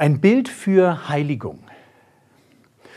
Ein 0.00 0.18
Bild 0.18 0.48
für 0.48 1.10
Heiligung. 1.10 1.58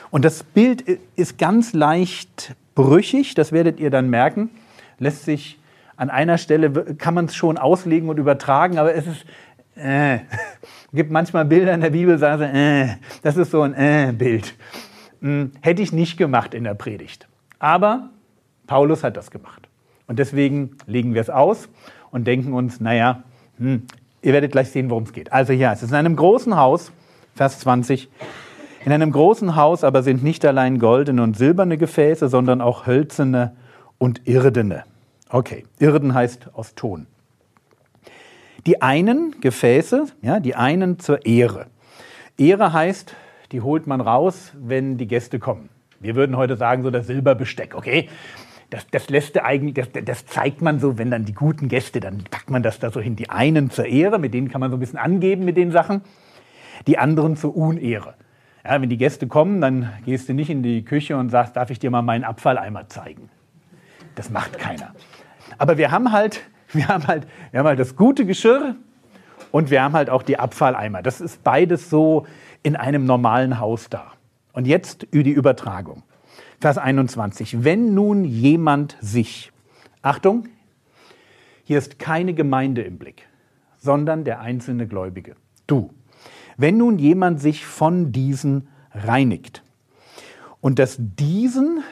Und 0.10 0.24
das 0.24 0.42
Bild 0.42 0.86
ist 1.18 1.38
ganz 1.38 1.74
leicht 1.74 2.56
brüchig, 2.76 3.36
das 3.36 3.52
werdet 3.52 3.78
ihr 3.82 3.90
dann 3.90 4.10
merken. 4.10 4.52
Lässt 5.00 5.26
sich 5.26 5.60
an 5.98 6.10
einer 6.10 6.38
Stelle, 6.38 6.72
kann 6.96 7.14
man 7.14 7.26
es 7.26 7.36
schon 7.36 7.58
auslegen 7.58 8.08
und 8.08 8.20
übertragen, 8.20 8.78
aber 8.78 8.96
es 8.96 9.06
ist, 9.06 9.26
äh, 9.76 10.20
gibt 10.94 11.12
manchmal 11.12 11.44
Bilder 11.44 11.74
in 11.74 11.82
der 11.82 11.90
Bibel, 11.90 12.18
sagen 12.18 12.42
sie, 12.42 12.58
äh, 12.58 12.88
das 13.22 13.36
ist 13.36 13.52
so 13.52 13.64
ein 13.64 13.74
äh, 13.74 14.14
Bild. 14.18 14.56
Hm, 15.20 15.52
hätte 15.60 15.82
ich 15.82 15.92
nicht 15.92 16.16
gemacht 16.16 16.54
in 16.54 16.64
der 16.64 16.74
Predigt. 16.74 17.28
Aber 17.60 18.12
Paulus 18.66 19.04
hat 19.04 19.18
das 19.18 19.30
gemacht. 19.30 19.68
Und 20.08 20.20
deswegen 20.20 20.78
legen 20.88 21.14
wir 21.16 21.22
es 21.22 21.30
aus 21.30 21.68
und 22.12 22.28
denken 22.28 22.54
uns, 22.54 22.80
naja, 22.80 23.24
hm, 23.58 23.88
Ihr 24.24 24.32
werdet 24.32 24.54
gleich 24.54 24.72
sehen, 24.72 24.90
worum 24.90 25.04
es 25.04 25.12
geht. 25.12 25.32
Also 25.34 25.52
ja, 25.52 25.74
es 25.74 25.84
ist 25.84 25.90
in 25.90 25.96
einem 25.96 26.16
großen 26.16 26.56
Haus, 26.56 26.94
Vers 27.36 27.60
20. 27.60 28.10
In 28.86 28.92
einem 28.92 29.12
großen 29.12 29.56
Haus 29.56 29.84
aber 29.84 30.04
sind 30.04 30.24
nicht 30.24 30.46
allein 30.46 30.80
goldene 30.80 31.24
und 31.24 31.38
silberne 31.38 31.78
Gefäße, 31.78 32.28
sondern 32.28 32.62
auch 32.62 32.86
hölzerne 32.86 33.56
und 33.98 34.28
irdene. 34.28 34.84
Okay, 35.30 35.66
irden 35.80 36.14
heißt 36.14 36.50
aus 36.54 36.76
Ton. 36.76 37.08
Die 38.66 38.82
einen 38.82 39.40
Gefäße, 39.42 40.06
ja, 40.22 40.40
die 40.40 40.56
einen 40.56 41.00
zur 41.00 41.26
Ehre. 41.26 41.68
Ehre 42.38 42.74
heißt, 42.74 43.16
die 43.52 43.62
holt 43.62 43.88
man 43.88 44.02
raus, 44.02 44.54
wenn 44.58 44.98
die 44.98 45.08
Gäste 45.08 45.40
kommen. 45.40 45.70
Wir 46.00 46.16
würden 46.16 46.38
heute 46.38 46.56
sagen, 46.56 46.84
so 46.84 46.92
das 46.92 47.08
Silberbesteck, 47.08 47.76
okay? 47.76 48.10
das, 48.74 48.88
das 48.90 49.10
lässt 49.10 49.40
eigentlich, 49.40 49.76
das, 49.76 50.04
das, 50.04 50.26
zeigt 50.26 50.62
man 50.62 50.80
so, 50.80 50.98
wenn 50.98 51.12
dann 51.12 51.26
die 51.26 51.34
guten 51.34 51.68
Gäste, 51.68 52.00
dann 52.00 52.24
packt 52.30 52.50
man 52.50 52.64
das 52.64 52.80
da 52.80 52.90
so 52.90 53.00
hin. 53.00 53.16
Die 53.16 53.30
einen 53.30 53.70
zur 53.70 53.86
Ehre, 53.86 54.18
mit 54.18 54.34
denen 54.34 54.50
kann 54.50 54.62
man 54.62 54.72
so 54.72 54.78
ein 54.78 54.80
bisschen 54.80 54.98
angeben 54.98 55.46
mit 55.46 55.58
den 55.58 55.72
Sachen, 55.72 56.02
die 56.88 56.98
anderen 56.98 57.36
zur 57.36 57.56
Unehre. 57.56 58.16
Ja, 58.64 58.82
wenn 58.82 58.90
die 58.90 58.98
Gäste 58.98 59.28
kommen, 59.28 59.60
dann 59.60 59.92
gehst 60.06 60.30
du 60.30 60.34
nicht 60.34 60.50
in 60.50 60.64
die 60.64 60.86
Küche 60.86 61.18
und 61.18 61.30
sagst, 61.30 61.56
darf 61.56 61.70
ich 61.70 61.80
dir 61.80 61.92
mal 61.92 62.02
meinen 62.02 62.24
Abfalleimer 62.24 62.88
zeigen? 62.88 63.30
Das 64.16 64.30
macht 64.30 64.58
keiner. 64.58 64.94
Aber 65.58 65.78
wir 65.78 65.92
haben 65.92 66.12
halt, 66.12 66.42
wir 66.72 66.88
haben 66.88 67.08
halt, 67.08 67.28
wir 67.52 67.60
haben 67.60 67.68
halt 67.68 67.80
das 67.80 67.96
gute 67.96 68.26
Geschirr 68.26 68.76
und 69.52 69.70
wir 69.70 69.84
haben 69.84 69.94
halt 69.94 70.10
auch 70.10 70.24
die 70.24 70.40
Abfalleimer. 70.40 71.02
Das 71.02 71.20
ist 71.22 71.44
beides 71.44 71.90
so 71.90 72.26
in 72.64 72.76
einem 72.76 73.06
normalen 73.06 73.60
Haus 73.60 73.90
da. 73.90 74.14
Und 74.54 74.66
jetzt 74.66 75.08
die 75.12 75.32
Übertragung. 75.32 76.04
Vers 76.62 76.78
21. 76.78 77.64
Wenn 77.64 77.94
nun 77.94 78.24
jemand 78.24 78.98
sich, 79.02 79.52
Achtung, 80.02 80.48
hier 81.66 81.78
ist 81.78 82.00
keine 82.00 82.34
Gemeinde 82.34 82.82
im 82.82 82.98
Blick, 82.98 83.28
sondern 83.78 84.24
der 84.24 84.40
einzelne 84.40 84.88
Gläubige, 84.88 85.36
du. 85.68 85.92
Wenn 86.58 86.78
nun 86.78 87.00
jemand 87.00 87.42
sich 87.42 87.66
von 87.66 88.12
diesen 88.12 88.68
reinigt. 88.94 89.64
Und 90.62 90.80
das 90.80 90.98
diesen 91.00 91.84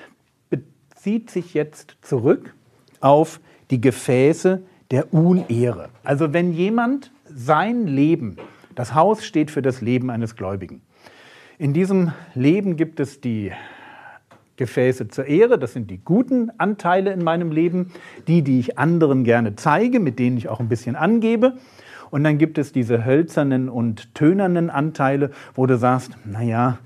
bezieht 0.50 1.32
sich 1.32 1.54
jetzt 1.54 1.98
zurück 2.02 2.54
auf 3.00 3.40
die 3.72 3.82
Gefäße 3.82 4.62
der 4.92 5.14
Unehre. 5.14 5.90
Also 6.04 6.34
wenn 6.34 6.54
jemand 6.54 7.12
sein 7.26 7.88
Leben, 7.88 8.38
das 8.76 8.94
Haus 8.94 9.26
steht 9.26 9.52
für 9.52 9.62
das 9.62 9.82
Leben 9.82 10.10
eines 10.10 10.36
Gläubigen. 10.36 10.82
In 11.58 11.74
diesem 11.74 12.12
Leben 12.34 12.76
gibt 12.76 13.00
es 13.00 13.22
die 13.22 13.52
Gefäße 14.58 15.08
zur 15.08 15.26
Ehre, 15.26 15.58
das 15.58 15.74
sind 15.74 15.90
die 15.90 15.98
guten 15.98 16.52
Anteile 16.58 17.12
in 17.14 17.24
meinem 17.24 17.52
Leben, 17.52 17.92
die, 18.28 18.44
die 18.44 18.60
ich 18.60 18.78
anderen 18.78 19.24
gerne 19.24 19.56
zeige, 19.56 20.00
mit 20.00 20.20
denen 20.20 20.38
ich 20.38 20.50
auch 20.50 20.60
ein 20.60 20.70
bisschen 20.70 20.96
angebe. 20.96 21.58
Und 22.12 22.24
dann 22.24 22.38
gibt 22.38 22.58
es 22.58 22.72
diese 22.72 23.06
hölzernen 23.06 23.70
und 23.70 24.14
tönernen 24.14 24.70
Anteile, 24.70 25.32
wo 25.56 25.66
du 25.66 25.78
sagst, 25.78 26.12
naja, 26.26 26.78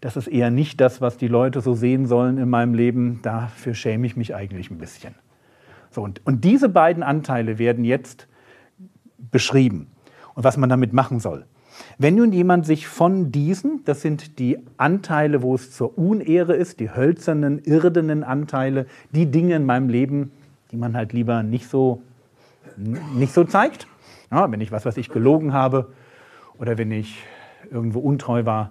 das 0.00 0.16
ist 0.16 0.26
eher 0.26 0.50
nicht 0.50 0.80
das, 0.80 1.00
was 1.00 1.16
die 1.16 1.28
Leute 1.28 1.60
so 1.60 1.74
sehen 1.74 2.06
sollen 2.06 2.36
in 2.36 2.50
meinem 2.50 2.74
Leben, 2.74 3.20
dafür 3.22 3.74
schäme 3.74 4.04
ich 4.06 4.16
mich 4.16 4.34
eigentlich 4.34 4.70
ein 4.70 4.78
bisschen. 4.78 5.14
So, 5.90 6.02
und, 6.02 6.20
und 6.26 6.42
diese 6.42 6.68
beiden 6.68 7.04
Anteile 7.04 7.58
werden 7.58 7.84
jetzt 7.84 8.26
beschrieben 9.30 9.86
und 10.34 10.42
was 10.42 10.56
man 10.56 10.68
damit 10.68 10.92
machen 10.92 11.20
soll. 11.20 11.46
Wenn 11.98 12.16
nun 12.16 12.32
jemand 12.32 12.66
sich 12.66 12.88
von 12.88 13.30
diesen, 13.30 13.84
das 13.84 14.02
sind 14.02 14.40
die 14.40 14.58
Anteile, 14.76 15.42
wo 15.42 15.54
es 15.54 15.70
zur 15.70 15.96
Unehre 15.96 16.54
ist, 16.54 16.80
die 16.80 16.90
hölzernen, 16.90 17.60
irdenen 17.60 18.24
Anteile, 18.24 18.86
die 19.12 19.26
Dinge 19.26 19.54
in 19.54 19.64
meinem 19.64 19.88
Leben, 19.88 20.32
die 20.72 20.76
man 20.76 20.96
halt 20.96 21.12
lieber 21.12 21.44
nicht 21.44 21.68
so, 21.68 22.02
nicht 22.76 23.32
so 23.32 23.44
zeigt. 23.44 23.86
Ja, 24.32 24.50
wenn 24.50 24.62
ich 24.62 24.72
was, 24.72 24.86
was 24.86 24.96
ich 24.96 25.10
gelogen 25.10 25.52
habe 25.52 25.92
oder 26.58 26.78
wenn 26.78 26.90
ich 26.90 27.22
irgendwo 27.70 28.00
untreu 28.00 28.46
war 28.46 28.70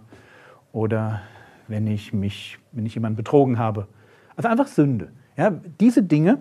oder 0.73 1.22
wenn 1.67 1.85
ich 1.85 2.13
mich, 2.13 2.57
wenn 2.72 2.85
ich 2.88 2.95
jemanden 2.95 3.16
betrogen 3.16 3.59
habe. 3.59 3.88
Also 4.35 4.50
einfach 4.50 4.67
Sünde. 4.67 5.11
Ja, 5.38 5.51
diese 5.79 6.01
Dinge, 6.01 6.39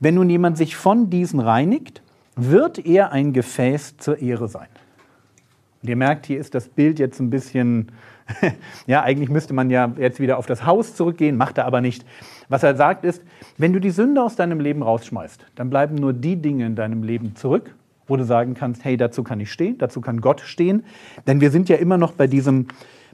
wenn 0.00 0.14
nun 0.14 0.30
jemand 0.30 0.56
sich 0.56 0.74
von 0.74 1.10
diesen 1.10 1.38
reinigt, 1.38 2.02
wird 2.34 2.78
er 2.78 3.12
ein 3.12 3.34
Gefäß 3.34 3.98
zur 3.98 4.18
Ehre 4.18 4.48
sein. 4.48 4.68
Und 5.82 5.90
ihr 5.90 5.96
merkt, 5.96 6.24
hier 6.24 6.40
ist 6.40 6.54
das 6.54 6.68
Bild 6.68 6.98
jetzt 6.98 7.20
ein 7.20 7.28
bisschen, 7.28 7.92
ja, 8.86 9.02
eigentlich 9.02 9.28
müsste 9.28 9.52
man 9.52 9.68
ja 9.68 9.92
jetzt 9.98 10.18
wieder 10.18 10.38
auf 10.38 10.46
das 10.46 10.64
Haus 10.64 10.94
zurückgehen, 10.94 11.36
macht 11.36 11.58
er 11.58 11.66
aber 11.66 11.82
nicht. 11.82 12.06
Was 12.48 12.62
er 12.62 12.74
sagt 12.74 13.04
ist, 13.04 13.22
wenn 13.58 13.74
du 13.74 13.80
die 13.80 13.90
Sünde 13.90 14.22
aus 14.22 14.34
deinem 14.34 14.60
Leben 14.60 14.82
rausschmeißt, 14.82 15.44
dann 15.56 15.68
bleiben 15.68 15.94
nur 15.96 16.14
die 16.14 16.36
Dinge 16.36 16.64
in 16.64 16.74
deinem 16.74 17.02
Leben 17.02 17.36
zurück, 17.36 17.74
wo 18.08 18.16
du 18.16 18.24
sagen 18.24 18.54
kannst, 18.54 18.84
hey, 18.84 18.96
dazu 18.96 19.22
kann 19.22 19.38
ich 19.38 19.52
stehen, 19.52 19.78
dazu 19.78 20.00
kann 20.00 20.20
Gott 20.20 20.40
stehen. 20.40 20.84
Denn 21.26 21.40
wir 21.40 21.50
sind 21.50 21.68
ja 21.68 21.76
immer 21.76 21.98
noch 21.98 22.12
bei, 22.12 22.26
diesem, 22.26 22.66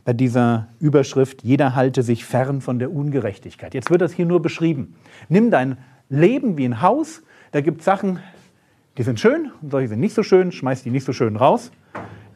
bei 0.05 0.12
dieser 0.12 0.69
Überschrift, 0.81 1.43
jeder 1.43 1.75
halte 1.75 2.03
sich 2.03 2.25
fern 2.25 2.60
von 2.60 2.78
der 2.78 2.93
Ungerechtigkeit. 2.93 3.75
Jetzt 3.75 3.91
wird 3.91 4.00
das 4.00 4.12
hier 4.12 4.27
nur 4.27 4.41
beschrieben. 4.41 4.94
Nimm 5.28 5.50
dein 5.50 5.77
Leben 6.09 6.56
wie 6.56 6.65
ein 6.65 6.81
Haus, 6.81 7.22
da 7.53 7.60
gibt 7.60 7.81
es 7.81 7.84
Sachen, 7.84 8.21
die 8.97 9.03
sind 9.03 9.21
schön 9.21 9.50
und 9.60 9.71
solche 9.71 9.88
sind 9.88 10.00
nicht 10.00 10.15
so 10.15 10.22
schön, 10.22 10.53
schmeiß 10.53 10.83
die 10.83 10.91
nicht 10.91 11.04
so 11.04 11.12
schön 11.12 11.37
raus 11.37 11.71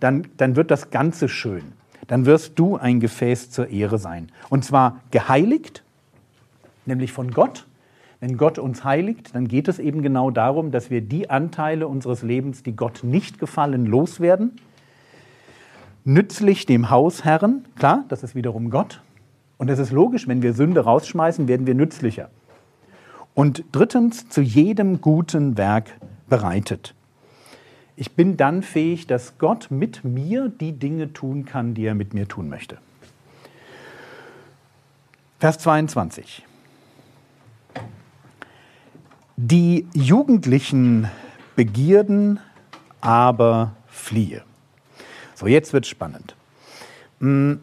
dann, 0.01 0.27
dann 0.37 0.57
wird 0.57 0.71
das 0.71 0.91
Ganze 0.91 1.29
schön. 1.29 1.73
Dann 2.07 2.27
wirst 2.27 2.59
du 2.59 2.77
ein 2.77 3.01
Gefäß 3.01 3.51
zur 3.51 3.69
Ehre 3.69 3.99
sein. 3.99 4.31
Und 4.49 4.65
zwar 4.65 5.01
geheiligt, 5.11 5.83
nämlich 6.87 7.13
von 7.13 7.31
Gott. 7.31 7.67
Wenn 8.21 8.37
Gott 8.37 8.59
uns 8.59 8.83
heiligt, 8.83 9.35
dann 9.35 9.47
geht 9.47 9.69
es 9.69 9.79
eben 9.79 10.03
genau 10.03 10.31
darum, 10.31 10.73
dass 10.73 10.91
wir 10.91 11.01
die 11.01 11.31
Anteile 11.31 11.87
unseres 11.87 12.23
Lebens, 12.23 12.63
die 12.65 12.75
Gott 12.75 13.05
nicht 13.05 13.39
gefallen, 13.39 13.87
loswerden. 13.87 14.57
Nützlich 16.05 16.67
dem 16.67 16.91
Hausherrn, 16.91 17.65
klar, 17.77 18.05
das 18.09 18.25
ist 18.25 18.35
wiederum 18.35 18.71
Gott. 18.71 19.03
Und 19.57 19.69
es 19.71 19.79
ist 19.79 19.93
logisch, 19.93 20.27
wenn 20.27 20.43
wir 20.43 20.53
Sünde 20.55 20.81
rausschmeißen, 20.81 21.47
werden 21.47 21.67
wir 21.67 21.75
nützlicher. 21.75 22.31
Und 23.35 23.65
drittens, 23.71 24.29
zu 24.29 24.41
jedem 24.41 25.01
guten 25.01 25.57
Werk 25.57 25.97
bereitet. 26.29 26.95
Ich 27.95 28.13
bin 28.13 28.37
dann 28.37 28.63
fähig, 28.63 29.07
dass 29.07 29.39
Gott 29.39 29.71
mit 29.71 30.03
mir 30.05 30.49
die 30.49 30.73
Dinge 30.73 31.13
tun 31.13 31.45
kann, 31.45 31.75
die 31.75 31.85
er 31.85 31.95
mit 31.95 32.15
mir 32.15 32.27
tun 32.27 32.49
möchte. 32.49 32.79
Vers 35.39 35.59
22. 35.59 36.45
Die 39.41 39.87
jugendlichen 39.95 41.09
Begierden 41.55 42.41
aber 43.01 43.77
fliehe. 43.87 44.43
So, 45.37 45.47
jetzt 45.47 45.73
wird 45.73 45.87
spannend. 45.87 46.35
Hm, 47.21 47.61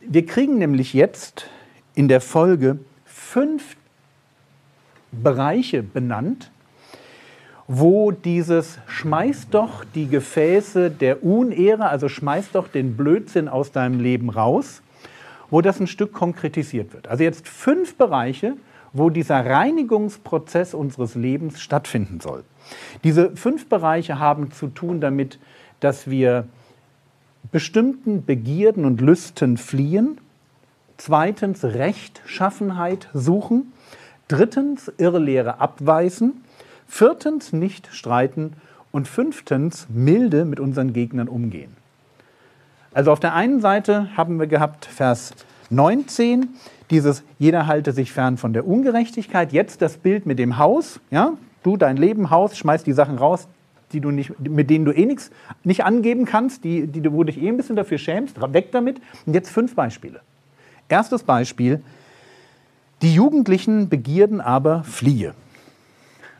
wir 0.00 0.26
kriegen 0.26 0.58
nämlich 0.58 0.94
jetzt 0.94 1.46
in 1.94 2.08
der 2.08 2.20
Folge 2.20 2.80
fünf 3.04 3.76
Bereiche 5.12 5.84
benannt, 5.84 6.50
wo 7.68 8.10
dieses 8.10 8.80
schmeiß 8.88 9.50
doch 9.50 9.84
die 9.84 10.08
Gefäße 10.08 10.90
der 10.90 11.22
Unehre, 11.22 11.88
also 11.88 12.08
schmeiß 12.08 12.50
doch 12.50 12.66
den 12.66 12.96
Blödsinn 12.96 13.46
aus 13.46 13.70
deinem 13.70 14.00
Leben 14.00 14.28
raus, 14.28 14.82
wo 15.50 15.60
das 15.60 15.78
ein 15.78 15.86
Stück 15.86 16.12
konkretisiert 16.12 16.94
wird. 16.94 17.06
Also 17.06 17.22
jetzt 17.22 17.46
fünf 17.46 17.94
Bereiche, 17.94 18.56
wo 18.92 19.10
dieser 19.10 19.44
Reinigungsprozess 19.44 20.74
unseres 20.74 21.14
Lebens 21.14 21.60
stattfinden 21.60 22.20
soll. 22.20 22.44
Diese 23.04 23.36
fünf 23.36 23.68
Bereiche 23.68 24.18
haben 24.18 24.50
zu 24.50 24.68
tun 24.68 25.00
damit, 25.00 25.38
dass 25.80 26.08
wir 26.08 26.46
bestimmten 27.52 28.24
Begierden 28.24 28.84
und 28.84 29.00
Lüsten 29.00 29.56
fliehen. 29.56 30.18
Zweitens 30.96 31.64
Rechtschaffenheit 31.64 33.08
suchen. 33.14 33.72
Drittens 34.26 34.92
Irrlehre 34.98 35.60
abweisen. 35.60 36.44
Viertens 36.86 37.52
nicht 37.52 37.88
streiten. 37.92 38.54
Und 38.90 39.06
fünftens 39.06 39.86
milde 39.90 40.44
mit 40.44 40.60
unseren 40.60 40.92
Gegnern 40.92 41.28
umgehen. 41.28 41.76
Also 42.92 43.12
auf 43.12 43.20
der 43.20 43.34
einen 43.34 43.60
Seite 43.60 44.16
haben 44.16 44.40
wir 44.40 44.46
gehabt 44.46 44.86
Vers 44.86 45.32
19, 45.70 46.48
dieses 46.90 47.22
jeder 47.38 47.66
halte 47.66 47.92
sich 47.92 48.12
fern 48.12 48.38
von 48.38 48.52
der 48.52 48.66
Ungerechtigkeit. 48.66 49.52
Jetzt 49.52 49.82
das 49.82 49.96
Bild 49.96 50.26
mit 50.26 50.38
dem 50.38 50.58
Haus, 50.58 51.00
ja? 51.10 51.34
Du 51.62 51.76
dein 51.76 51.96
Leben, 51.96 52.30
Haus, 52.30 52.56
schmeißt 52.56 52.86
die 52.86 52.92
Sachen 52.92 53.18
raus, 53.18 53.48
die 53.92 54.00
du 54.00 54.10
nicht, 54.10 54.38
mit 54.40 54.70
denen 54.70 54.84
du 54.84 54.92
eh 54.92 55.06
nichts 55.06 55.30
nicht 55.64 55.84
angeben 55.84 56.24
kannst, 56.24 56.64
die, 56.64 56.86
die 56.86 57.12
wo 57.12 57.24
du 57.24 57.32
dich 57.32 57.42
eh 57.42 57.48
ein 57.48 57.56
bisschen 57.56 57.76
dafür 57.76 57.98
schämst, 57.98 58.36
weg 58.52 58.70
damit. 58.72 59.00
Und 59.26 59.34
jetzt 59.34 59.50
fünf 59.50 59.74
Beispiele. 59.74 60.20
Erstes 60.88 61.22
Beispiel, 61.22 61.82
die 63.02 63.12
jugendlichen 63.12 63.88
Begierden 63.88 64.40
aber 64.40 64.84
fliehe. 64.84 65.34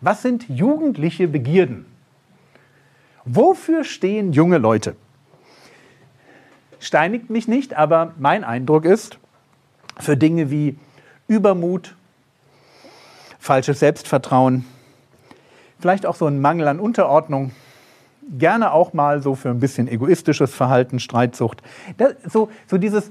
Was 0.00 0.22
sind 0.22 0.48
jugendliche 0.48 1.28
Begierden? 1.28 1.86
Wofür 3.24 3.84
stehen 3.84 4.32
junge 4.32 4.58
Leute? 4.58 4.96
Steinigt 6.80 7.30
mich 7.30 7.48
nicht, 7.48 7.74
aber 7.74 8.14
mein 8.18 8.44
Eindruck 8.44 8.84
ist, 8.84 9.18
für 9.98 10.16
Dinge 10.16 10.50
wie 10.50 10.78
Übermut, 11.26 11.96
falsches 13.38 13.80
Selbstvertrauen, 13.80 14.64
vielleicht 15.80 16.06
auch 16.06 16.16
so 16.16 16.26
ein 16.26 16.40
Mangel 16.40 16.68
an 16.68 16.80
Unterordnung, 16.80 17.52
gerne 18.30 18.72
auch 18.72 18.92
mal 18.92 19.22
so 19.22 19.34
für 19.34 19.48
ein 19.48 19.60
bisschen 19.60 19.88
egoistisches 19.88 20.54
Verhalten, 20.54 21.00
Streitsucht. 21.00 21.62
Das, 21.96 22.14
so, 22.30 22.50
so 22.66 22.78
dieses, 22.78 23.10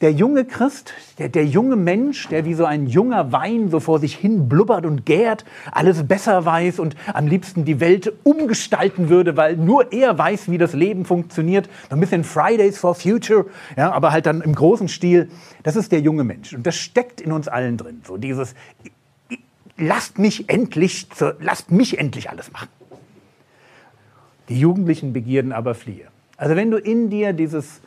der 0.00 0.12
junge 0.12 0.44
Christ, 0.44 0.94
der, 1.18 1.28
der 1.28 1.44
junge 1.44 1.74
Mensch, 1.74 2.28
der 2.28 2.44
wie 2.44 2.54
so 2.54 2.64
ein 2.64 2.86
junger 2.86 3.32
Wein 3.32 3.68
so 3.68 3.80
vor 3.80 3.98
sich 3.98 4.14
hin 4.14 4.48
blubbert 4.48 4.86
und 4.86 5.04
gärt, 5.04 5.44
alles 5.72 6.06
besser 6.06 6.44
weiß 6.44 6.78
und 6.78 6.94
am 7.12 7.26
liebsten 7.26 7.64
die 7.64 7.80
Welt 7.80 8.12
umgestalten 8.22 9.08
würde, 9.08 9.36
weil 9.36 9.56
nur 9.56 9.92
er 9.92 10.16
weiß, 10.16 10.50
wie 10.50 10.58
das 10.58 10.72
Leben 10.72 11.04
funktioniert. 11.04 11.68
So 11.90 11.96
ein 11.96 12.00
bisschen 12.00 12.22
Fridays 12.22 12.78
for 12.78 12.94
Future, 12.94 13.46
ja, 13.76 13.90
aber 13.90 14.12
halt 14.12 14.26
dann 14.26 14.40
im 14.40 14.54
großen 14.54 14.88
Stil. 14.88 15.28
Das 15.64 15.74
ist 15.74 15.90
der 15.90 16.00
junge 16.00 16.22
Mensch. 16.22 16.54
Und 16.54 16.64
das 16.66 16.76
steckt 16.76 17.20
in 17.20 17.32
uns 17.32 17.48
allen 17.48 17.76
drin. 17.76 18.02
So 18.06 18.18
dieses, 18.18 18.54
lasst 19.76 20.18
mich 20.18 20.48
endlich, 20.48 21.08
lasst 21.40 21.72
mich 21.72 21.98
endlich 21.98 22.30
alles 22.30 22.52
machen. 22.52 22.68
Die 24.48 24.60
jugendlichen 24.60 25.12
Begierden 25.12 25.52
aber 25.52 25.74
fliehe. 25.74 26.06
Also 26.36 26.54
wenn 26.54 26.70
du 26.70 26.78
in 26.78 27.10
dir 27.10 27.32
dieses, 27.32 27.80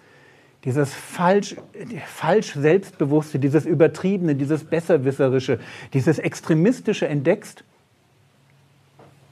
dieses 0.63 0.93
falsch, 0.93 1.55
falsch 2.05 2.53
Selbstbewusste, 2.53 3.39
dieses 3.39 3.65
Übertriebene, 3.65 4.35
dieses 4.35 4.63
Besserwisserische, 4.63 5.59
dieses 5.93 6.19
Extremistische 6.19 7.07
entdeckst, 7.07 7.63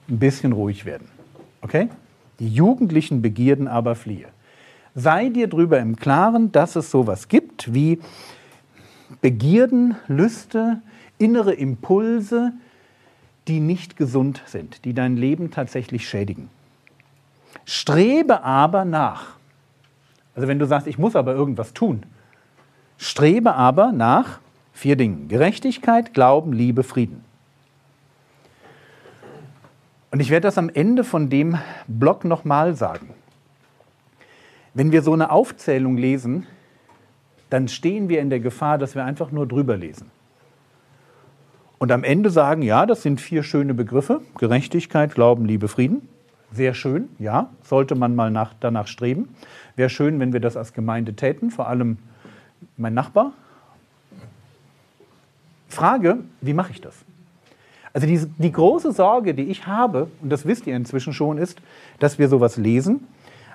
ein 0.10 0.20
bisschen 0.20 0.54
ruhig 0.54 0.86
werden. 0.86 1.08
Okay? 1.62 1.90
Die 2.40 2.50
jugendlichen 2.50 3.22
Begierden 3.22 3.68
aber 3.68 3.96
fliehe. 3.96 4.28
Sei 4.96 5.30
dir 5.30 5.48
darüber 5.48 5.80
im 5.80 5.96
Klaren, 5.98 6.52
dass 6.52 6.76
es 6.76 6.90
sowas 6.90 7.28
gibt 7.28 7.74
wie 7.74 8.00
Begierden, 9.22 9.96
Lüste, 10.08 10.82
innere 11.18 11.54
Impulse, 11.54 12.54
die 13.48 13.60
nicht 13.60 13.98
gesund 13.98 14.42
sind, 14.46 14.86
die 14.86 14.94
dein 14.94 15.18
Leben 15.18 15.52
tatsächlich 15.52 16.08
schädigen. 16.08 16.50
Strebe 17.66 18.44
aber 18.44 18.86
nach. 18.86 19.38
Also 20.39 20.47
wenn 20.47 20.57
du 20.57 20.65
sagst, 20.65 20.88
ich 20.88 20.97
muss 20.97 21.18
aber 21.18 21.33
irgendwas 21.33 21.74
tun, 21.74 22.06
strebe 22.97 23.56
aber 23.56 23.91
nach 23.91 24.39
vier 24.71 24.95
Dingen. 24.95 25.27
Gerechtigkeit, 25.27 26.13
Glauben, 26.13 26.53
Liebe, 26.53 26.83
Frieden. 26.83 27.25
Und 30.12 30.21
ich 30.21 30.30
werde 30.30 30.47
das 30.47 30.57
am 30.57 30.69
Ende 30.69 31.03
von 31.03 31.30
dem 31.30 31.57
Blog 31.89 32.24
nochmal 32.24 32.74
sagen. 32.74 33.09
Wenn 34.74 34.94
wir 34.94 35.01
so 35.01 35.12
eine 35.12 35.30
Aufzählung 35.30 35.97
lesen, 35.97 36.47
dann 37.50 37.68
stehen 37.68 38.07
wir 38.07 38.21
in 38.21 38.30
der 38.30 38.39
Gefahr, 38.39 38.77
dass 38.77 38.95
wir 38.95 39.03
einfach 39.03 39.31
nur 39.31 39.45
drüber 39.45 39.75
lesen. 39.75 40.09
Und 41.80 41.91
am 41.91 42.06
Ende 42.06 42.30
sagen, 42.30 42.62
ja, 42.62 42.86
das 42.86 43.01
sind 43.03 43.19
vier 43.19 43.44
schöne 43.44 43.74
Begriffe. 43.74 44.21
Gerechtigkeit, 44.38 45.13
Glauben, 45.15 45.44
Liebe, 45.44 45.68
Frieden. 45.68 46.07
Sehr 46.51 46.74
schön, 46.74 47.10
ja, 47.19 47.50
sollte 47.63 47.96
man 47.96 48.16
mal 48.16 48.31
nach, 48.31 48.54
danach 48.60 48.88
streben. 48.88 49.30
Wäre 49.75 49.90
schön, 49.90 50.19
wenn 50.19 50.34
wir 50.34 50.40
das 50.40 50.57
als 50.57 50.74
Gemeinde 50.74 51.13
täten, 51.13 51.51
vor 51.51 51.68
allem 51.68 51.98
mein 52.75 52.94
Nachbar. 52.94 53.34
Frage, 55.68 56.19
wie 56.42 56.54
mache 56.54 56.72
ich 56.72 56.81
das? 56.81 56.96
Also 57.94 58.07
die, 58.07 58.25
die 58.38 58.51
große 58.51 58.92
Sorge, 58.92 59.34
die 59.34 59.44
ich 59.44 59.68
habe, 59.68 60.10
und 60.22 60.30
das 60.30 60.46
wisst 60.46 60.68
ihr 60.68 60.75
inzwischen 60.75 61.13
schon, 61.13 61.38
ist, 61.38 61.62
dass 62.00 62.19
wir 62.19 62.28
sowas 62.30 62.57
lesen, 62.57 63.07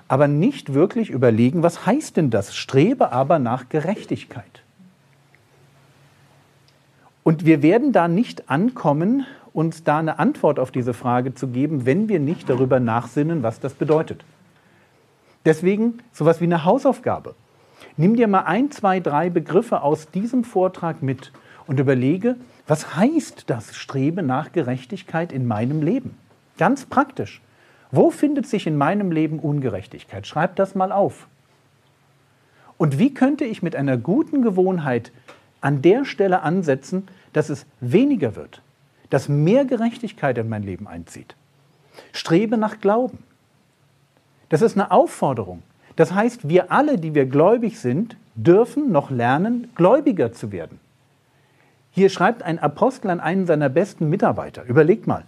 aber 0.07 0.27
nicht 0.27 0.73
wirklich 0.73 1.09
überlegen, 1.09 1.63
was 1.63 1.85
heißt 1.85 2.17
denn 2.17 2.29
das? 2.29 2.55
Strebe 2.55 3.11
aber 3.11 3.39
nach 3.39 3.69
Gerechtigkeit. 3.69 4.63
Und 7.23 7.45
wir 7.45 7.63
werden 7.63 7.91
da 7.91 8.07
nicht 8.07 8.49
ankommen, 8.49 9.25
uns 9.55 9.85
da 9.85 9.99
eine 9.99 10.19
Antwort 10.19 10.59
auf 10.59 10.69
diese 10.69 10.93
Frage 10.93 11.33
zu 11.33 11.47
geben, 11.47 11.85
wenn 11.85 12.09
wir 12.09 12.19
nicht 12.19 12.49
darüber 12.49 12.79
nachsinnen, 12.81 13.41
was 13.41 13.61
das 13.61 13.73
bedeutet. 13.73 14.25
Deswegen 15.45 15.99
sowas 16.11 16.41
wie 16.41 16.45
eine 16.45 16.65
Hausaufgabe. 16.65 17.35
Nimm 17.95 18.17
dir 18.17 18.27
mal 18.27 18.41
ein, 18.41 18.69
zwei, 18.71 18.99
drei 18.99 19.29
Begriffe 19.29 19.81
aus 19.81 20.11
diesem 20.11 20.43
Vortrag 20.43 21.01
mit 21.01 21.31
und 21.67 21.79
überlege, 21.79 22.35
was 22.67 22.97
heißt 22.97 23.49
das 23.49 23.75
Strebe 23.75 24.23
nach 24.23 24.51
Gerechtigkeit 24.51 25.31
in 25.31 25.47
meinem 25.47 25.81
Leben? 25.81 26.17
Ganz 26.57 26.85
praktisch. 26.85 27.41
Wo 27.91 28.11
findet 28.11 28.47
sich 28.47 28.67
in 28.67 28.77
meinem 28.77 29.11
Leben 29.11 29.39
Ungerechtigkeit? 29.39 30.27
Schreib 30.27 30.57
das 30.57 30.75
mal 30.75 30.91
auf. 30.91 31.27
Und 32.77 32.99
wie 32.99 33.13
könnte 33.13 33.45
ich 33.45 33.63
mit 33.63 33.75
einer 33.75 33.97
guten 33.97 34.41
Gewohnheit 34.41 35.13
an 35.61 35.81
der 35.81 36.03
Stelle 36.03 36.41
ansetzen, 36.41 37.07
dass 37.31 37.49
es 37.49 37.65
weniger 37.79 38.35
wird, 38.35 38.61
dass 39.09 39.29
mehr 39.29 39.65
Gerechtigkeit 39.65 40.37
in 40.37 40.49
mein 40.49 40.63
Leben 40.63 40.87
einzieht. 40.87 41.35
Strebe 42.11 42.57
nach 42.57 42.79
Glauben. 42.81 43.19
Das 44.49 44.61
ist 44.61 44.77
eine 44.77 44.91
Aufforderung. 44.91 45.63
Das 45.95 46.13
heißt, 46.13 46.47
wir 46.47 46.71
alle, 46.71 46.97
die 46.97 47.15
wir 47.15 47.25
gläubig 47.25 47.79
sind, 47.79 48.17
dürfen 48.35 48.91
noch 48.91 49.09
lernen, 49.09 49.71
gläubiger 49.75 50.33
zu 50.33 50.51
werden. 50.51 50.79
Hier 51.91 52.09
schreibt 52.09 52.43
ein 52.43 52.59
Apostel 52.59 53.09
an 53.09 53.21
einen 53.21 53.45
seiner 53.45 53.69
besten 53.69 54.09
Mitarbeiter. 54.09 54.63
Überlegt 54.65 55.07
mal. 55.07 55.23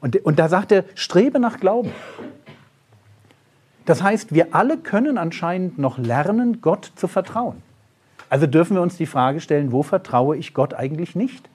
Und, 0.00 0.16
und 0.24 0.38
da 0.38 0.48
sagt 0.48 0.72
er, 0.72 0.84
strebe 0.94 1.38
nach 1.38 1.60
Glauben. 1.60 1.92
Das 3.84 4.02
heißt, 4.02 4.34
wir 4.34 4.54
alle 4.54 4.76
können 4.76 5.18
anscheinend 5.18 5.78
noch 5.78 5.98
lernen, 5.98 6.60
Gott 6.60 6.92
zu 6.96 7.06
vertrauen. 7.06 7.62
Also 8.28 8.46
dürfen 8.46 8.76
wir 8.76 8.82
uns 8.82 8.96
die 8.96 9.06
Frage 9.06 9.40
stellen, 9.40 9.72
wo 9.72 9.82
vertraue 9.82 10.36
ich 10.36 10.54
Gott 10.54 10.74
eigentlich 10.74 11.14
nicht? 11.14 11.48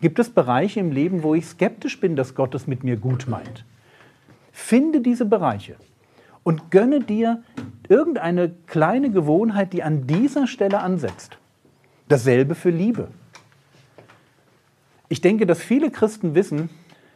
Gibt 0.00 0.18
es 0.18 0.30
Bereiche 0.30 0.80
im 0.80 0.92
Leben, 0.92 1.22
wo 1.22 1.34
ich 1.34 1.46
skeptisch 1.46 2.00
bin, 2.00 2.16
dass 2.16 2.34
Gott 2.34 2.54
es 2.54 2.66
mit 2.66 2.84
mir 2.84 2.96
gut 2.96 3.28
meint? 3.28 3.64
Finde 4.50 5.00
diese 5.00 5.26
Bereiche 5.26 5.76
und 6.42 6.70
gönne 6.70 7.00
dir 7.00 7.42
irgendeine 7.88 8.50
kleine 8.66 9.10
Gewohnheit, 9.10 9.72
die 9.72 9.82
an 9.82 10.06
dieser 10.06 10.46
Stelle 10.46 10.80
ansetzt. 10.80 11.38
Dasselbe 12.08 12.54
für 12.54 12.70
Liebe. 12.70 13.08
Ich 15.08 15.20
denke, 15.20 15.44
dass 15.44 15.60
viele 15.60 15.90
Christen 15.90 16.34
wissen, 16.34 16.70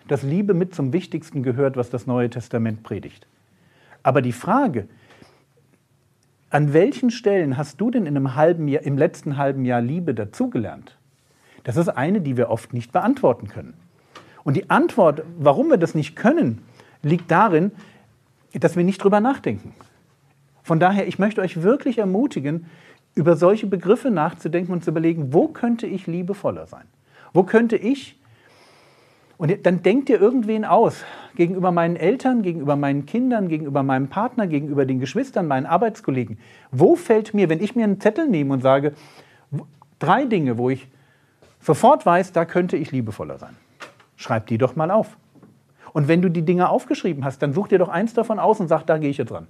dass 0.08 0.22
Liebe 0.22 0.52
mit 0.52 0.74
zum 0.74 0.92
Wichtigsten 0.92 1.42
gehört, 1.42 1.76
was 1.76 1.90
das 1.90 2.06
Neue 2.06 2.28
Testament 2.28 2.82
predigt. 2.82 3.26
Aber 4.02 4.20
die 4.20 4.32
Frage, 4.32 4.88
an 6.50 6.72
welchen 6.72 7.10
Stellen 7.10 7.56
hast 7.56 7.80
du 7.80 7.90
denn 7.90 8.06
in 8.06 8.16
einem 8.16 8.34
halben 8.34 8.68
Jahr, 8.68 8.82
im 8.82 8.98
letzten 8.98 9.38
halben 9.38 9.64
Jahr 9.64 9.80
Liebe 9.80 10.14
dazugelernt? 10.14 10.98
Das 11.64 11.76
ist 11.76 11.88
eine, 11.88 12.20
die 12.20 12.36
wir 12.36 12.50
oft 12.50 12.72
nicht 12.72 12.92
beantworten 12.92 13.48
können. 13.48 13.74
Und 14.44 14.56
die 14.56 14.70
Antwort, 14.70 15.22
warum 15.38 15.70
wir 15.70 15.78
das 15.78 15.94
nicht 15.94 16.14
können, 16.14 16.62
liegt 17.02 17.30
darin, 17.30 17.72
dass 18.52 18.76
wir 18.76 18.84
nicht 18.84 19.02
drüber 19.02 19.20
nachdenken. 19.20 19.74
Von 20.62 20.78
daher, 20.78 21.08
ich 21.08 21.18
möchte 21.18 21.40
euch 21.40 21.62
wirklich 21.62 21.98
ermutigen, 21.98 22.66
über 23.14 23.36
solche 23.36 23.66
Begriffe 23.66 24.10
nachzudenken 24.10 24.72
und 24.72 24.84
zu 24.84 24.90
überlegen, 24.90 25.32
wo 25.32 25.48
könnte 25.48 25.86
ich 25.86 26.06
liebevoller 26.06 26.66
sein? 26.66 26.84
Wo 27.32 27.42
könnte 27.42 27.76
ich 27.76 28.18
und 29.36 29.66
dann 29.66 29.82
denkt 29.82 30.08
ihr 30.10 30.20
irgendwen 30.20 30.64
aus, 30.64 31.04
gegenüber 31.34 31.72
meinen 31.72 31.96
Eltern, 31.96 32.42
gegenüber 32.42 32.76
meinen 32.76 33.04
Kindern, 33.04 33.48
gegenüber 33.48 33.82
meinem 33.82 34.08
Partner, 34.08 34.46
gegenüber 34.46 34.86
den 34.86 35.00
Geschwistern, 35.00 35.48
meinen 35.48 35.66
Arbeitskollegen. 35.66 36.38
Wo 36.70 36.94
fällt 36.94 37.34
mir, 37.34 37.48
wenn 37.48 37.60
ich 37.60 37.74
mir 37.74 37.84
einen 37.84 38.00
Zettel 38.00 38.28
nehme 38.28 38.54
und 38.54 38.62
sage, 38.62 38.94
drei 39.98 40.24
Dinge, 40.24 40.56
wo 40.56 40.70
ich 40.70 40.86
sofort 41.64 42.06
weiß, 42.06 42.32
da 42.32 42.44
könnte 42.44 42.76
ich 42.76 42.92
liebevoller 42.92 43.38
sein. 43.38 43.56
Schreib 44.16 44.46
die 44.46 44.58
doch 44.58 44.76
mal 44.76 44.90
auf. 44.90 45.16
Und 45.92 46.08
wenn 46.08 46.22
du 46.22 46.28
die 46.28 46.42
Dinge 46.42 46.68
aufgeschrieben 46.68 47.24
hast, 47.24 47.40
dann 47.42 47.52
such 47.52 47.68
dir 47.68 47.78
doch 47.78 47.88
eins 47.88 48.14
davon 48.14 48.38
aus 48.38 48.60
und 48.60 48.68
sag, 48.68 48.84
da 48.84 48.98
gehe 48.98 49.10
ich 49.10 49.18
jetzt 49.18 49.32
ran. 49.32 49.46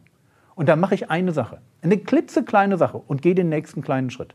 Und 0.54 0.68
dann 0.68 0.78
mache 0.78 0.94
ich 0.94 1.10
eine 1.10 1.32
Sache, 1.32 1.58
eine 1.82 1.98
klitzekleine 1.98 2.76
Sache 2.76 3.02
und 3.06 3.22
gehe 3.22 3.34
den 3.34 3.48
nächsten 3.48 3.82
kleinen 3.82 4.10
Schritt. 4.10 4.34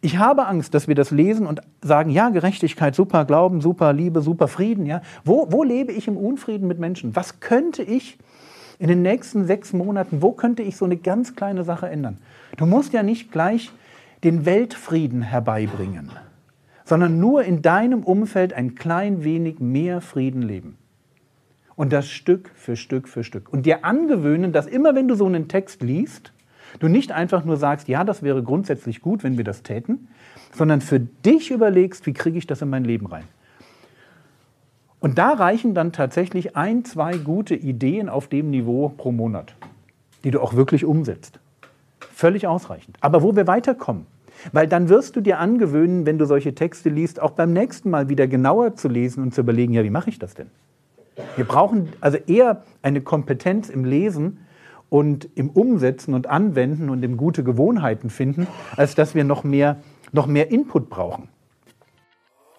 Ich 0.00 0.18
habe 0.18 0.46
Angst, 0.46 0.74
dass 0.74 0.86
wir 0.86 0.94
das 0.94 1.10
lesen 1.10 1.46
und 1.46 1.62
sagen, 1.80 2.10
ja, 2.10 2.28
Gerechtigkeit, 2.28 2.94
super, 2.94 3.24
Glauben, 3.24 3.60
super, 3.60 3.92
Liebe, 3.92 4.20
super, 4.20 4.48
Frieden. 4.48 4.84
Ja. 4.84 5.00
Wo, 5.24 5.46
wo 5.50 5.64
lebe 5.64 5.92
ich 5.92 6.08
im 6.08 6.16
Unfrieden 6.16 6.66
mit 6.66 6.78
Menschen? 6.78 7.16
Was 7.16 7.40
könnte 7.40 7.82
ich 7.82 8.18
in 8.78 8.88
den 8.88 9.02
nächsten 9.02 9.46
sechs 9.46 9.72
Monaten, 9.72 10.20
wo 10.20 10.32
könnte 10.32 10.62
ich 10.62 10.76
so 10.76 10.84
eine 10.84 10.96
ganz 10.96 11.36
kleine 11.36 11.64
Sache 11.64 11.88
ändern? 11.88 12.18
Du 12.56 12.66
musst 12.66 12.92
ja 12.92 13.02
nicht 13.02 13.32
gleich 13.32 13.70
den 14.24 14.46
Weltfrieden 14.46 15.22
herbeibringen, 15.22 16.10
sondern 16.84 17.20
nur 17.20 17.44
in 17.44 17.62
deinem 17.62 18.02
Umfeld 18.02 18.52
ein 18.54 18.74
klein 18.74 19.22
wenig 19.22 19.60
mehr 19.60 20.00
Frieden 20.00 20.42
leben. 20.42 20.78
Und 21.76 21.92
das 21.92 22.08
Stück 22.08 22.50
für 22.54 22.76
Stück 22.76 23.08
für 23.08 23.24
Stück. 23.24 23.52
Und 23.52 23.66
dir 23.66 23.84
angewöhnen, 23.84 24.52
dass 24.52 24.66
immer 24.66 24.94
wenn 24.94 25.08
du 25.08 25.14
so 25.14 25.26
einen 25.26 25.48
Text 25.48 25.82
liest, 25.82 26.32
du 26.78 26.88
nicht 26.88 27.12
einfach 27.12 27.44
nur 27.44 27.56
sagst, 27.56 27.88
ja, 27.88 28.04
das 28.04 28.22
wäre 28.22 28.42
grundsätzlich 28.42 29.02
gut, 29.02 29.24
wenn 29.24 29.36
wir 29.36 29.44
das 29.44 29.62
täten, 29.62 30.08
sondern 30.52 30.80
für 30.80 31.00
dich 31.00 31.50
überlegst, 31.50 32.06
wie 32.06 32.12
kriege 32.12 32.38
ich 32.38 32.46
das 32.46 32.62
in 32.62 32.70
mein 32.70 32.84
Leben 32.84 33.06
rein. 33.06 33.24
Und 35.00 35.18
da 35.18 35.32
reichen 35.32 35.74
dann 35.74 35.92
tatsächlich 35.92 36.56
ein, 36.56 36.84
zwei 36.84 37.18
gute 37.18 37.54
Ideen 37.54 38.08
auf 38.08 38.28
dem 38.28 38.50
Niveau 38.50 38.88
pro 38.88 39.12
Monat, 39.12 39.54
die 40.22 40.30
du 40.30 40.40
auch 40.40 40.54
wirklich 40.54 40.84
umsetzt. 40.84 41.40
Völlig 42.00 42.46
ausreichend. 42.46 42.96
Aber 43.00 43.22
wo 43.22 43.36
wir 43.36 43.46
weiterkommen, 43.46 44.06
weil 44.52 44.66
dann 44.66 44.88
wirst 44.88 45.16
du 45.16 45.20
dir 45.20 45.38
angewöhnen, 45.38 46.06
wenn 46.06 46.18
du 46.18 46.26
solche 46.26 46.54
Texte 46.54 46.88
liest, 46.88 47.20
auch 47.20 47.32
beim 47.32 47.52
nächsten 47.52 47.90
Mal 47.90 48.08
wieder 48.08 48.26
genauer 48.26 48.74
zu 48.74 48.88
lesen 48.88 49.22
und 49.22 49.34
zu 49.34 49.40
überlegen, 49.40 49.72
ja, 49.72 49.84
wie 49.84 49.90
mache 49.90 50.10
ich 50.10 50.18
das 50.18 50.34
denn? 50.34 50.50
Wir 51.36 51.44
brauchen 51.44 51.90
also 52.00 52.18
eher 52.26 52.64
eine 52.82 53.00
Kompetenz 53.00 53.68
im 53.68 53.84
Lesen, 53.84 54.38
und 54.94 55.28
im 55.34 55.50
Umsetzen 55.50 56.14
und 56.14 56.28
Anwenden 56.28 56.88
und 56.88 57.02
im 57.02 57.16
gute 57.16 57.42
Gewohnheiten 57.42 58.10
finden, 58.10 58.46
als 58.76 58.94
dass 58.94 59.16
wir 59.16 59.24
noch 59.24 59.42
mehr, 59.42 59.80
noch 60.12 60.28
mehr 60.28 60.52
Input 60.52 60.88
brauchen. 60.88 61.28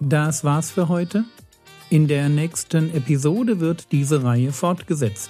Das 0.02 0.44
war's 0.44 0.70
für 0.70 0.90
heute. 0.90 1.24
In 1.90 2.10
der 2.10 2.28
nächsten 2.28 2.94
Episode 2.94 3.62
wird 3.62 3.94
diese 3.94 4.26
Reihe 4.26 4.52
fortgesetzt. 4.52 5.30